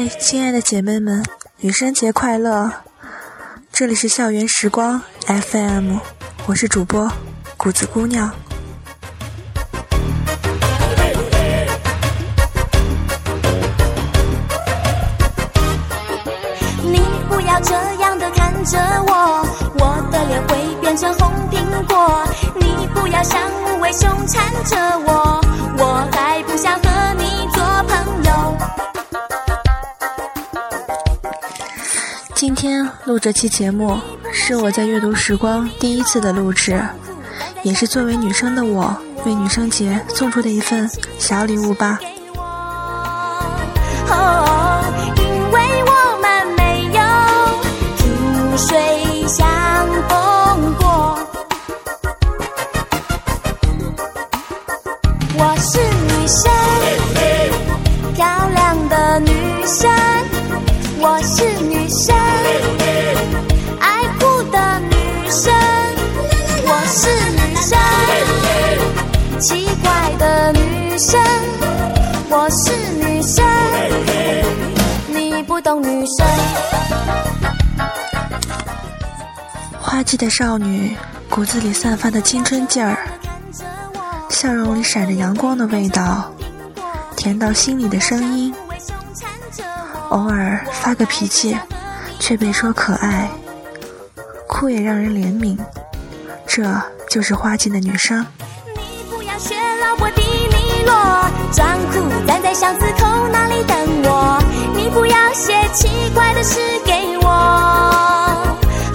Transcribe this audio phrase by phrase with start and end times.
[0.00, 1.24] 嗨，亲爱的姐妹们，
[1.56, 2.70] 女生节快乐！
[3.72, 5.96] 这里是校园时光 FM，
[6.46, 7.10] 我是主播
[7.56, 8.32] 谷子姑娘。
[16.84, 19.44] 你不要这样的看着我，
[19.80, 22.24] 我的脸会变成红苹果。
[22.54, 25.44] 你不要像无尾熊缠着我，
[32.58, 33.96] 天录这期节目
[34.32, 36.82] 是我在阅读时光第一次的录制，
[37.62, 38.92] 也是作为女生的我
[39.24, 40.90] 为女生节送出的一份
[41.20, 42.00] 小礼物吧。
[44.08, 44.82] 哦，
[45.18, 47.00] 因为我们没有
[47.96, 48.76] 萍水
[49.28, 49.46] 相
[50.08, 51.16] 逢过。
[55.38, 56.50] 我是女生，
[70.98, 71.20] 生。
[72.28, 73.44] 我是女生，
[75.08, 76.26] 你不懂女生。
[79.80, 80.96] 花季的少女，
[81.30, 82.98] 骨子里散发的青春劲儿，
[84.28, 86.32] 笑容里闪着阳光的味道，
[87.16, 88.52] 甜到心里的声音。
[90.10, 91.56] 偶尔发个脾气，
[92.18, 93.30] 却被说可爱，
[94.48, 95.56] 哭也让人怜悯。
[96.46, 98.26] 这就是花季的女生。
[99.80, 100.92] 老婆迪丽落，
[101.52, 104.42] 装酷站在巷子口那里等我。
[104.74, 107.28] 你不要写奇怪的诗给我，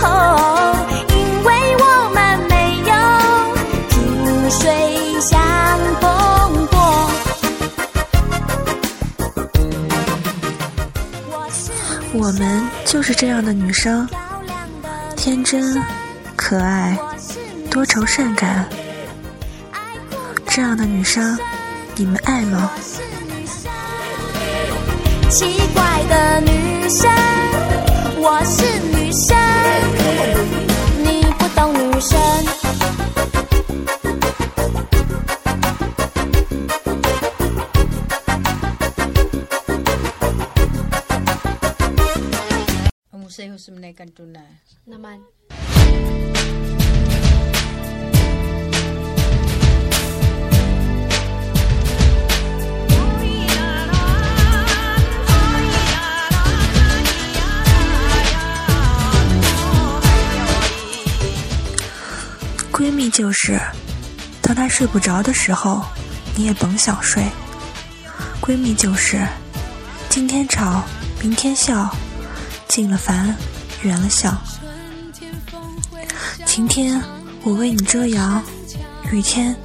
[0.02, 0.76] 哦，
[1.10, 2.94] 因为我们没有
[3.90, 5.40] 萍水相
[6.02, 6.78] 逢过。
[11.32, 11.72] 我是
[12.14, 15.82] 我们就是这样的女生，漂亮的天真、
[16.36, 16.98] 可爱、
[17.70, 18.68] 多愁善感。
[20.56, 21.36] 这样的女生，
[21.96, 22.72] 你们爱吗？
[25.28, 27.10] 奇怪的女生，
[28.22, 28.64] 我是
[28.96, 29.36] 女生，
[31.04, 32.14] 你不懂女生。
[44.86, 45.18] 那么。
[63.14, 63.62] 就是，
[64.42, 65.86] 当他睡不着的时候，
[66.36, 67.24] 你也甭想睡。
[68.42, 69.24] 闺蜜就是，
[70.10, 70.84] 今天吵，
[71.22, 71.96] 明天笑，
[72.68, 73.36] 近了烦，
[73.84, 74.36] 远了想。
[76.48, 77.00] 晴天
[77.44, 78.44] 我为你遮阳，
[79.12, 79.56] 雨天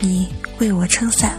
[0.00, 1.38] 你为我撑伞。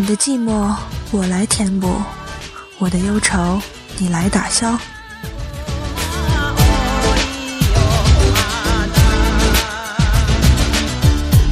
[0.00, 0.72] 你的寂寞
[1.10, 2.00] 我来填补，
[2.78, 3.60] 我的忧愁
[3.96, 4.78] 你来打消。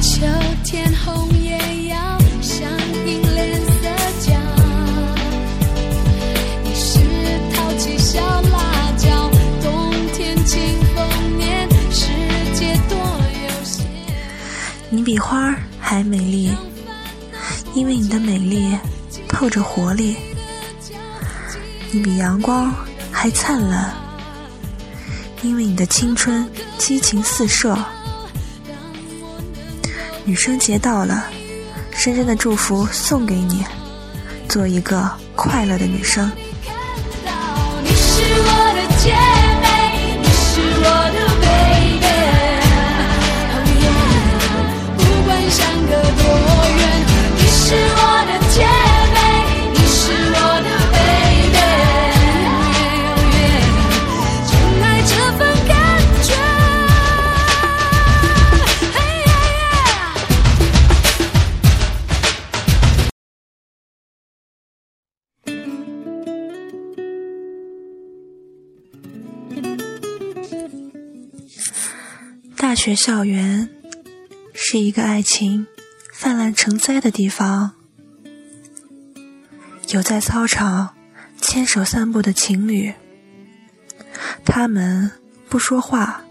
[0.01, 0.25] 秋
[0.63, 1.57] 天红叶
[1.89, 2.69] 要响
[3.05, 3.89] 应脸色
[4.21, 4.31] 角，
[6.63, 6.99] 你是
[7.53, 9.29] 淘气小辣椒，
[9.61, 10.37] 冬天
[11.91, 12.07] 世
[12.53, 13.85] 界多悠闲。
[14.89, 16.55] 你比花儿还美丽，
[17.77, 18.75] 因为你的美丽
[19.29, 20.17] 透着活力。
[21.91, 22.73] 你比阳光
[23.11, 23.93] 还灿烂，
[25.43, 27.77] 因为你的青春激情四射。
[30.25, 31.27] 女生节到了，
[31.91, 33.63] 深深的祝福送给你，
[34.49, 36.31] 做一个快乐的女生。
[72.77, 73.67] 学校园
[74.53, 75.65] 是一个爱情
[76.13, 77.71] 泛滥成灾的地方，
[79.89, 80.95] 有在操场
[81.41, 82.93] 牵手散步的情侣，
[84.45, 85.11] 他们
[85.49, 86.23] 不说话，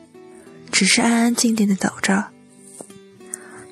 [0.71, 2.29] 只是安安静静的走着；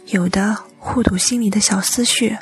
[0.08, 2.36] 有的互吐心里的小思绪，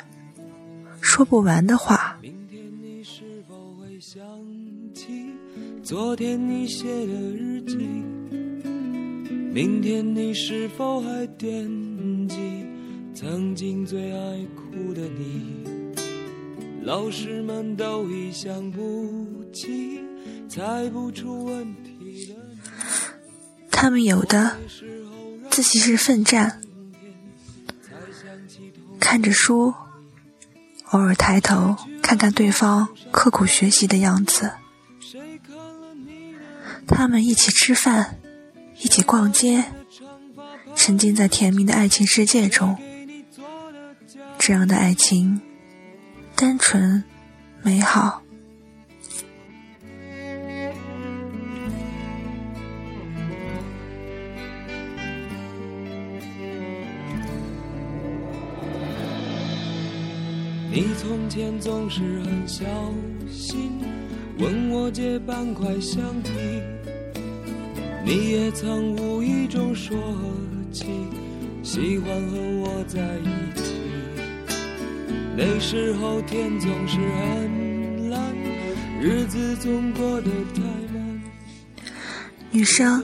[0.99, 2.17] 说不完的话。
[2.21, 4.19] 明天你是否会想
[4.95, 5.31] 起
[5.83, 8.12] 昨天你写的日记？
[9.53, 11.47] 明天你是否还惦
[12.27, 12.65] 记
[13.13, 15.63] 曾经最爱哭的你？
[16.81, 20.01] 老师们都已想不起，
[20.49, 22.57] 猜不出问题的你。
[23.69, 24.57] 他们有的
[25.51, 26.59] 自习室奋战，
[28.99, 29.71] 看着书，
[30.89, 34.51] 偶尔抬头看看对方刻苦学习的样子。
[36.87, 38.17] 他们一起吃饭，
[38.79, 39.63] 一起逛街，
[40.75, 42.77] 沉浸在甜蜜的爱情世界中。
[44.37, 45.39] 这样的爱情，
[46.35, 47.03] 单纯
[47.61, 48.21] 美好。
[60.75, 62.65] 你从前总是很小
[63.31, 63.79] 心，
[64.39, 66.29] 问我借半块橡皮。
[68.05, 69.97] 你也曾无意中说
[70.73, 70.85] 起，
[71.63, 73.73] 喜欢和我在一起。
[75.37, 78.21] 那时候天总是很蓝，
[79.01, 80.61] 日子总过得太
[80.93, 81.21] 慢。
[82.51, 83.03] 女生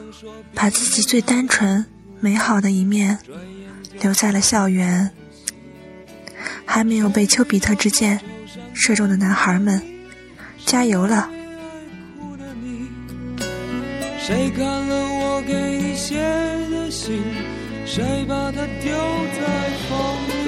[0.54, 1.84] 把自己最单纯、
[2.20, 3.18] 美好的一面
[4.02, 5.10] 留在了校园。
[6.66, 8.20] 还没有被丘比特之箭
[8.74, 9.82] 射中的男孩们，
[10.66, 11.28] 加油了！
[14.30, 16.20] 谁看了我给你写
[16.70, 17.24] 的信？
[17.84, 19.42] 谁把它丢在
[19.90, 19.96] 风
[20.30, 20.39] 里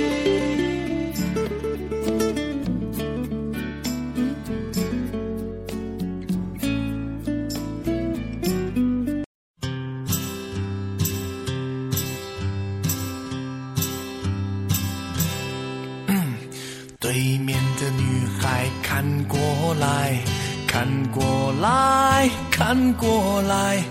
[22.73, 23.83] 看过来，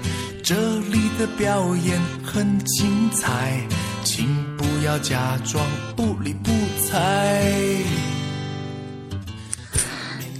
[0.42, 3.60] 这里的表演很精彩，
[4.04, 5.62] 请不要假装
[5.94, 6.50] 不理不
[6.88, 7.44] 睬。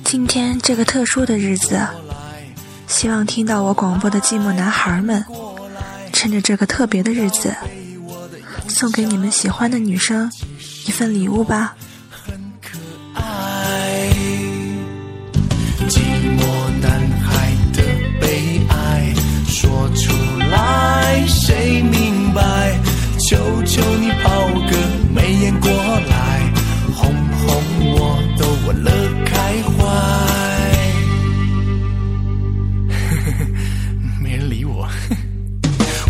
[0.04, 1.87] 今天这个特殊的日子，
[2.87, 5.22] 希望听到我广播的寂寞男孩们，
[6.10, 7.54] 趁着这个特别的日子，
[8.69, 10.32] 送给你们喜欢的女生
[10.87, 11.76] 一份礼物吧。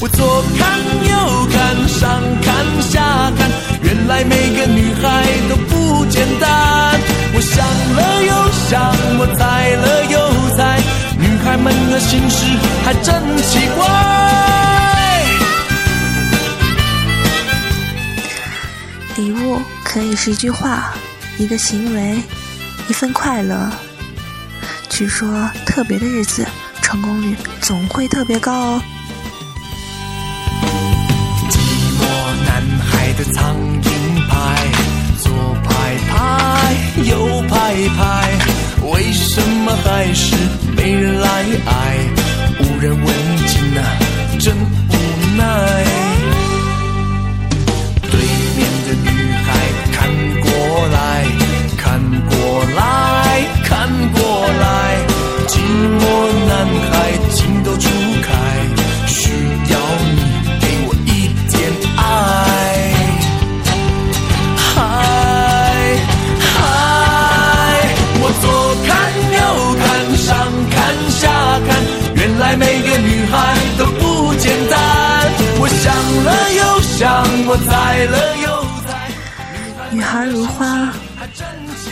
[0.03, 0.81] 我左看
[1.11, 3.51] 右看，上看下看，
[3.83, 6.99] 原来每个女孩都不简单。
[7.35, 7.63] 我想
[7.95, 10.81] 了又想，我猜了又猜，
[11.19, 12.47] 女孩们的心事
[12.83, 13.85] 还真奇怪。
[19.17, 20.95] 礼物可以是一句话、
[21.37, 22.23] 一个行为、
[22.89, 23.71] 一份快乐。
[24.89, 26.47] 据说特别的日子，
[26.81, 28.83] 成功率总会特别高哦。
[37.97, 38.39] 拍，
[38.83, 40.35] 为什么还是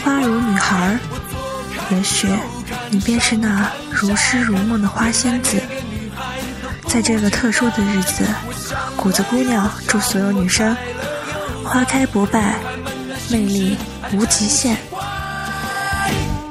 [0.03, 0.97] 花，如女孩。
[1.91, 2.27] 也许
[2.89, 5.61] 你便是那如诗如梦的花仙子。
[6.87, 8.25] 在这个特殊的日子，
[8.95, 10.75] 谷子姑娘祝所有女生
[11.63, 12.55] 花开不败，
[13.29, 13.77] 魅力
[14.13, 14.77] 无极限。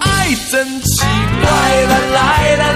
[0.00, 1.02] 爱真奇
[1.40, 1.50] 怪，
[2.12, 2.73] 来来